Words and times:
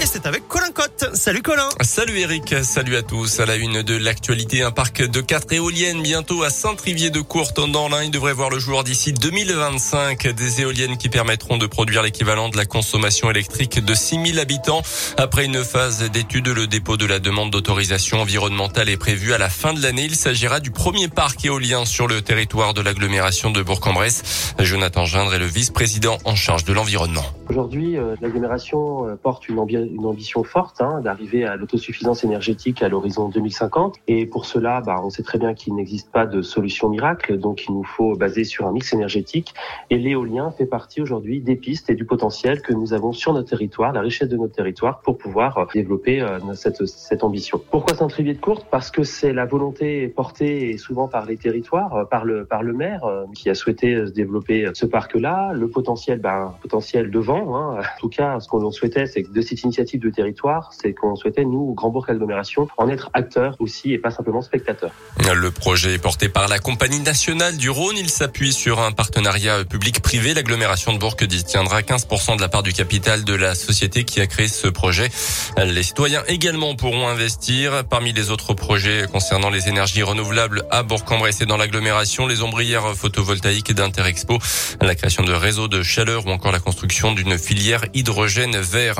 Et 0.00 0.06
c'est 0.06 0.26
avec 0.26 0.46
Colin 0.46 0.70
Cotte. 0.72 1.10
Salut 1.14 1.42
Colin. 1.42 1.68
Salut 1.80 2.18
Eric, 2.20 2.54
salut 2.62 2.94
à 2.94 3.02
tous. 3.02 3.40
À 3.40 3.46
la 3.46 3.56
une 3.56 3.82
de 3.82 3.96
l'actualité, 3.96 4.62
un 4.62 4.70
parc 4.70 5.02
de 5.02 5.20
quatre 5.20 5.52
éoliennes 5.52 6.02
bientôt 6.02 6.44
à 6.44 6.50
Saint-Trivier-de-Courte 6.50 7.68
dans 7.68 7.88
l'Ain. 7.88 8.04
Il 8.04 8.12
devrait 8.12 8.32
voir 8.32 8.48
le 8.48 8.60
jour 8.60 8.84
d'ici 8.84 9.12
2025. 9.12 10.28
Des 10.28 10.60
éoliennes 10.60 10.98
qui 10.98 11.08
permettront 11.08 11.58
de 11.58 11.66
produire 11.66 12.02
l'équivalent 12.02 12.48
de 12.48 12.56
la 12.56 12.64
consommation 12.64 13.28
électrique 13.28 13.84
de 13.84 13.92
6000 13.92 14.38
habitants. 14.38 14.82
Après 15.16 15.44
une 15.44 15.64
phase 15.64 16.08
d'étude, 16.10 16.46
le 16.46 16.68
dépôt 16.68 16.96
de 16.96 17.06
la 17.06 17.18
demande 17.18 17.50
d'autorisation 17.50 18.20
environnementale 18.20 18.88
est 18.90 18.96
prévu 18.96 19.32
à 19.32 19.38
la 19.38 19.48
fin 19.48 19.74
de 19.74 19.82
l'année. 19.82 20.04
Il 20.04 20.14
s'agira 20.14 20.60
du 20.60 20.70
premier 20.70 21.08
parc 21.08 21.44
éolien 21.44 21.84
sur 21.84 22.06
le 22.06 22.22
territoire 22.22 22.72
de 22.72 22.82
l'agglomération 22.82 23.50
de 23.50 23.62
Bourg-en-Bresse. 23.62 24.54
Jonathan 24.60 25.06
Gindre 25.06 25.34
est 25.34 25.40
le 25.40 25.46
vice-président 25.46 26.18
en 26.24 26.36
charge 26.36 26.64
de 26.64 26.72
l'environnement. 26.72 27.24
Aujourd'hui, 27.50 27.96
euh, 27.96 28.14
l'agglomération 28.20 29.08
euh, 29.08 29.16
porte 29.16 29.48
une, 29.48 29.58
une, 29.90 30.06
ambition 30.06 30.44
forte 30.44 30.80
hein, 30.80 31.00
d'arriver 31.00 31.44
à 31.44 31.56
l'autosuffisance 31.56 32.24
énergétique 32.24 32.82
à 32.82 32.88
l'horizon 32.88 33.28
2050. 33.28 33.96
Et 34.06 34.26
pour 34.26 34.46
cela, 34.46 34.80
bah, 34.80 35.00
on 35.02 35.10
sait 35.10 35.22
très 35.22 35.38
bien 35.38 35.54
qu'il 35.54 35.74
n'existe 35.74 36.10
pas 36.10 36.26
de 36.26 36.42
solution 36.42 36.88
miracle, 36.88 37.38
donc 37.38 37.64
il 37.66 37.72
nous 37.72 37.84
faut 37.84 38.14
baser 38.16 38.44
sur 38.44 38.66
un 38.66 38.72
mix 38.72 38.92
énergétique. 38.92 39.54
Et 39.90 39.98
l'éolien 39.98 40.50
fait 40.50 40.66
partie 40.66 41.00
aujourd'hui 41.00 41.40
des 41.40 41.56
pistes 41.56 41.90
et 41.90 41.94
du 41.94 42.04
potentiel 42.04 42.62
que 42.62 42.72
nous 42.72 42.92
avons 42.92 43.12
sur 43.12 43.32
notre 43.32 43.48
territoire, 43.48 43.92
la 43.92 44.00
richesse 44.00 44.28
de 44.28 44.36
notre 44.36 44.54
territoire, 44.54 45.00
pour 45.00 45.18
pouvoir 45.18 45.58
euh, 45.58 45.64
développer 45.74 46.24
cette, 46.54 46.86
cette 46.86 47.24
ambition. 47.24 47.60
Pourquoi 47.70 47.96
Saint-Trivier 47.96 48.34
de 48.34 48.40
Courte? 48.40 48.66
Parce 48.70 48.90
que 48.90 49.02
c'est 49.02 49.32
la 49.32 49.46
volonté 49.46 50.08
portée 50.08 50.76
souvent 50.78 51.08
par 51.08 51.26
les 51.26 51.36
territoires, 51.36 52.08
par 52.08 52.24
le, 52.24 52.44
par 52.44 52.62
le 52.62 52.72
maire 52.72 53.00
qui 53.34 53.50
a 53.50 53.54
souhaité 53.54 54.04
développer 54.14 54.70
ce 54.74 54.86
parc-là, 54.86 55.52
le 55.52 55.68
potentiel, 55.68 56.20
bah, 56.20 56.54
potentiel 56.62 57.10
de 57.10 57.18
vent 57.18 57.38
Hein. 57.54 57.80
En 57.80 58.00
tout 58.00 58.08
cas, 58.08 58.40
ce 58.40 58.48
qu'on 58.48 58.70
souhaitait, 58.70 59.06
c'est 59.06 59.22
que 59.22 59.32
de 59.32 59.40
cette 59.40 59.62
initiative 59.62 59.77
de 59.78 60.10
territoire, 60.10 60.72
c'est 60.72 60.92
qu'on 60.92 61.14
souhaitait, 61.14 61.44
nous, 61.44 61.72
Grand 61.74 61.90
Bourg 61.90 62.06
Agglomération, 62.08 62.68
en 62.78 62.88
être 62.88 63.10
acteurs 63.12 63.54
aussi 63.60 63.92
et 63.92 63.98
pas 63.98 64.10
simplement 64.10 64.42
spectateurs. 64.42 64.90
Le 65.32 65.50
projet 65.50 65.94
est 65.94 65.98
porté 65.98 66.28
par 66.28 66.48
la 66.48 66.58
Compagnie 66.58 67.00
nationale 67.00 67.56
du 67.56 67.70
Rhône. 67.70 67.96
Il 67.96 68.10
s'appuie 68.10 68.52
sur 68.52 68.80
un 68.80 68.90
partenariat 68.90 69.64
public-privé. 69.64 70.34
L'agglomération 70.34 70.92
de 70.92 70.98
Bourg 70.98 71.14
détiendra 71.20 71.82
15% 71.82 72.36
de 72.36 72.40
la 72.40 72.48
part 72.48 72.62
du 72.62 72.72
capital 72.72 73.24
de 73.24 73.34
la 73.34 73.54
société 73.54 74.04
qui 74.04 74.20
a 74.20 74.26
créé 74.26 74.48
ce 74.48 74.66
projet. 74.66 75.10
Les 75.56 75.82
citoyens 75.82 76.24
également 76.26 76.74
pourront 76.74 77.06
investir. 77.08 77.84
Parmi 77.88 78.12
les 78.12 78.30
autres 78.30 78.54
projets 78.54 79.04
concernant 79.10 79.50
les 79.50 79.68
énergies 79.68 80.02
renouvelables 80.02 80.64
à 80.70 80.82
Bourg-en-Bresse 80.82 81.40
et 81.40 81.46
dans 81.46 81.56
l'agglomération, 81.56 82.26
les 82.26 82.42
ombrières 82.42 82.94
photovoltaïques 82.94 83.72
d'Interexpo, 83.72 84.38
la 84.80 84.94
création 84.94 85.22
de 85.22 85.32
réseaux 85.32 85.68
de 85.68 85.82
chaleur 85.82 86.26
ou 86.26 86.30
encore 86.30 86.52
la 86.52 86.60
construction 86.60 87.12
d'une 87.12 87.38
filière 87.38 87.84
hydrogène 87.94 88.56
vert. 88.56 88.96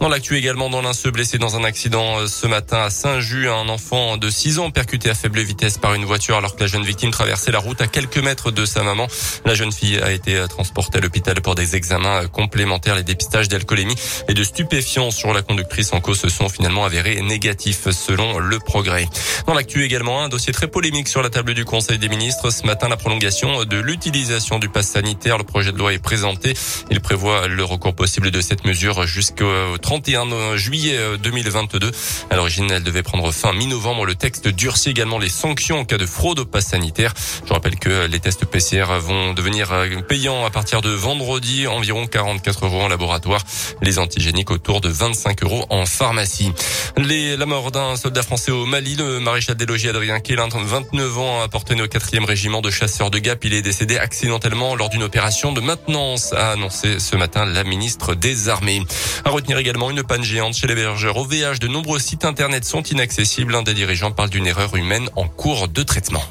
Dans 0.00 0.08
l'actu 0.22 0.36
également, 0.36 0.70
dans 0.70 0.82
l'un 0.82 0.92
se 0.92 1.08
blessé 1.08 1.38
dans 1.38 1.56
un 1.56 1.64
accident 1.64 2.20
euh, 2.20 2.26
ce 2.28 2.46
matin 2.46 2.84
à 2.84 2.90
Saint-Just, 2.90 3.48
un 3.48 3.68
enfant 3.68 4.18
de 4.18 4.30
6 4.30 4.60
ans 4.60 4.70
percuté 4.70 5.10
à 5.10 5.14
faible 5.14 5.40
vitesse 5.40 5.78
par 5.78 5.94
une 5.94 6.04
voiture 6.04 6.36
alors 6.36 6.54
que 6.54 6.60
la 6.60 6.68
jeune 6.68 6.84
victime 6.84 7.10
traversait 7.10 7.50
la 7.50 7.58
route 7.58 7.80
à 7.80 7.88
quelques 7.88 8.18
mètres 8.18 8.52
de 8.52 8.64
sa 8.64 8.84
maman. 8.84 9.08
La 9.44 9.56
jeune 9.56 9.72
fille 9.72 9.98
a 9.98 10.12
été 10.12 10.36
euh, 10.36 10.46
transportée 10.46 10.98
à 10.98 11.00
l'hôpital 11.00 11.40
pour 11.40 11.56
des 11.56 11.74
examens 11.74 12.22
euh, 12.22 12.28
complémentaires. 12.28 12.94
Les 12.94 13.02
dépistages 13.02 13.48
d'alcoolémie 13.48 13.96
et 14.28 14.34
de 14.34 14.44
stupéfiants 14.44 15.10
sur 15.10 15.32
la 15.32 15.42
conductrice 15.42 15.92
en 15.92 16.00
cause 16.00 16.20
se 16.20 16.28
sont 16.28 16.48
finalement 16.48 16.84
avérés 16.84 17.20
négatifs 17.20 17.90
selon 17.90 18.38
le 18.38 18.60
progrès. 18.60 19.08
Dans 19.48 19.54
l'actu 19.54 19.82
également, 19.82 20.22
un 20.22 20.28
dossier 20.28 20.52
très 20.52 20.68
polémique 20.68 21.08
sur 21.08 21.22
la 21.22 21.30
table 21.30 21.52
du 21.54 21.64
Conseil 21.64 21.98
des 21.98 22.08
ministres. 22.08 22.50
Ce 22.50 22.64
matin, 22.64 22.88
la 22.88 22.96
prolongation 22.96 23.64
de 23.64 23.76
l'utilisation 23.76 24.60
du 24.60 24.68
pass 24.68 24.86
sanitaire. 24.86 25.36
Le 25.36 25.44
projet 25.44 25.72
de 25.72 25.78
loi 25.78 25.92
est 25.92 25.98
présenté. 25.98 26.54
Il 26.92 27.00
prévoit 27.00 27.48
le 27.48 27.64
recours 27.64 27.96
possible 27.96 28.30
de 28.30 28.40
cette 28.40 28.64
mesure 28.64 29.04
jusqu'au 29.04 29.78
31 29.78 30.11
juillet 30.56 30.98
2022. 31.22 31.90
À 32.30 32.36
l'origine, 32.36 32.70
elle 32.70 32.82
devait 32.82 33.02
prendre 33.02 33.30
fin 33.32 33.52
mi-novembre. 33.52 34.04
Le 34.04 34.14
texte 34.14 34.48
durcit 34.48 34.90
également 34.90 35.18
les 35.18 35.28
sanctions 35.28 35.80
en 35.80 35.84
cas 35.84 35.98
de 35.98 36.06
fraude 36.06 36.40
au 36.40 36.44
pass 36.44 36.68
sanitaire. 36.68 37.14
Je 37.46 37.52
rappelle 37.52 37.78
que 37.78 38.06
les 38.06 38.20
tests 38.20 38.44
PCR 38.44 38.86
vont 39.00 39.34
devenir 39.34 39.72
payants 40.08 40.44
à 40.44 40.50
partir 40.50 40.80
de 40.80 40.90
vendredi, 40.90 41.66
environ 41.66 42.06
44 42.06 42.66
euros 42.66 42.82
en 42.82 42.88
laboratoire. 42.88 43.42
Les 43.80 43.98
antigéniques 43.98 44.50
autour 44.50 44.80
de 44.80 44.88
25 44.88 45.42
euros 45.42 45.66
en 45.70 45.86
pharmacie. 45.86 46.52
Les, 46.96 47.36
la 47.36 47.46
mort 47.46 47.72
d'un 47.72 47.96
soldat 47.96 48.22
français 48.22 48.52
au 48.52 48.66
Mali, 48.66 48.96
le 48.96 49.20
maréchal 49.20 49.56
des 49.56 49.66
logis 49.66 49.88
Adrien 49.88 50.20
Kélin, 50.20 50.48
29 50.48 51.18
ans, 51.18 51.42
appartenait 51.42 51.82
au 51.82 51.86
4e 51.86 52.24
régiment 52.24 52.60
de 52.60 52.70
chasseurs 52.70 53.10
de 53.10 53.18
Gap. 53.18 53.44
Il 53.44 53.54
est 53.54 53.62
décédé 53.62 53.98
accidentellement 53.98 54.74
lors 54.76 54.88
d'une 54.88 55.02
opération 55.02 55.52
de 55.52 55.60
maintenance, 55.60 56.32
a 56.32 56.52
annoncé 56.52 56.98
ce 56.98 57.16
matin 57.16 57.44
la 57.44 57.64
ministre 57.64 58.14
des 58.14 58.48
Armées. 58.48 58.82
À 59.24 59.30
retenir 59.30 59.58
également 59.58 59.90
une 59.90 60.01
panne 60.02 60.22
géante 60.22 60.54
chez 60.54 60.66
les 60.66 60.74
bergeurs. 60.74 61.16
Au 61.16 61.24
VH, 61.24 61.58
de 61.60 61.68
nombreux 61.68 61.98
sites 61.98 62.24
internet 62.24 62.64
sont 62.64 62.82
inaccessibles. 62.82 63.54
Un 63.54 63.62
des 63.62 63.74
dirigeants 63.74 64.10
parle 64.10 64.30
d'une 64.30 64.46
erreur 64.46 64.74
humaine 64.76 65.08
en 65.16 65.26
cours 65.28 65.68
de 65.68 65.82
traitement. 65.82 66.22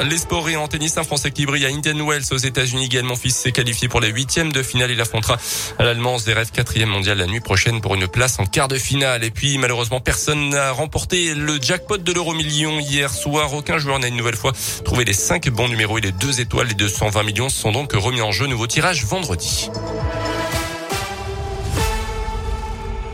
Les 0.00 0.18
sports 0.18 0.48
et 0.48 0.56
en 0.56 0.66
tennis, 0.66 0.96
un 0.96 1.04
Français 1.04 1.30
qui 1.30 1.46
brille 1.46 1.64
à 1.64 1.68
Indian 1.68 1.94
Wells 2.04 2.24
aux 2.32 2.36
États-Unis. 2.36 2.88
Gaël 2.88 3.06
fils 3.16 3.36
s'est 3.36 3.52
qualifié 3.52 3.88
pour 3.88 4.00
les 4.00 4.08
huitièmes 4.08 4.50
de 4.50 4.62
finale. 4.62 4.90
Il 4.90 5.00
affrontera 5.00 5.36
l'Allemand 5.78 6.18
Zverev, 6.18 6.50
quatrième 6.50 6.88
mondial 6.88 7.18
la 7.18 7.26
nuit 7.26 7.40
prochaine 7.40 7.80
pour 7.80 7.94
une 7.94 8.08
place 8.08 8.38
en 8.40 8.46
quart 8.46 8.68
de 8.68 8.78
finale. 8.78 9.22
Et 9.22 9.30
puis, 9.30 9.58
malheureusement, 9.58 10.00
personne 10.00 10.48
n'a 10.48 10.72
remporté 10.72 11.34
le 11.34 11.60
jackpot 11.60 11.98
de 11.98 12.12
l'euro 12.12 12.32
million 12.34 12.80
hier 12.80 13.12
soir. 13.12 13.52
Aucun 13.54 13.78
joueur 13.78 13.98
n'a 14.00 14.08
une 14.08 14.16
nouvelle 14.16 14.36
fois 14.36 14.52
trouvé 14.84 15.04
les 15.04 15.12
cinq 15.12 15.48
bons 15.50 15.68
numéros 15.68 15.98
et 15.98 16.00
les 16.00 16.12
deux 16.12 16.40
étoiles. 16.40 16.68
Les 16.68 16.74
220 16.74 17.22
millions 17.22 17.48
sont 17.48 17.70
donc 17.70 17.92
remis 17.92 18.22
en 18.22 18.32
jeu. 18.32 18.46
Nouveau 18.46 18.66
tirage 18.66 19.04
vendredi. 19.04 19.70